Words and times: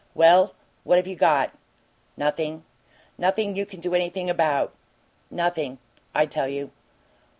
"Well, 0.15 0.55
what 0.83 0.97
have 0.97 1.05
you 1.05 1.15
got?" 1.15 1.51
"Nothing. 2.17 2.63
Nothing 3.19 3.55
you 3.55 3.67
can 3.67 3.79
do 3.79 3.93
anything 3.93 4.31
about. 4.31 4.73
Nothing, 5.29 5.77
I 6.15 6.25
tell 6.25 6.47
you." 6.47 6.71